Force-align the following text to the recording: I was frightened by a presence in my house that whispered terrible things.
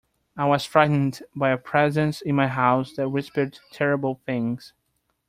I 0.35 0.45
was 0.47 0.65
frightened 0.65 1.21
by 1.35 1.51
a 1.51 1.59
presence 1.59 2.21
in 2.21 2.33
my 2.33 2.47
house 2.47 2.95
that 2.95 3.09
whispered 3.11 3.59
terrible 3.71 4.19
things. 4.25 4.73